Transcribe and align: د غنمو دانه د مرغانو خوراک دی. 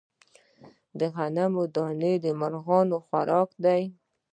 د 0.99 1.01
غنمو 1.15 1.63
دانه 1.75 2.11
د 2.23 2.25
مرغانو 2.39 2.97
خوراک 3.05 3.49
دی. 3.63 3.83